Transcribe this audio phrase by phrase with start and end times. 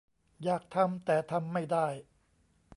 [0.43, 1.87] อยากทำ แต่ทำไม่ได้